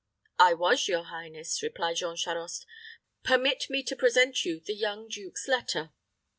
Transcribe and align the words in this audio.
"I 0.39 0.55
was, 0.55 0.87
your 0.87 1.03
highness," 1.03 1.61
replied 1.61 1.97
Jean 1.97 2.15
Charost. 2.15 2.65
"Permit 3.21 3.65
me 3.69 3.83
to 3.83 3.95
present 3.95 4.43
you 4.43 4.59
the 4.59 4.73
young 4.73 5.07
duke's 5.07 5.47
letter." 5.47 5.91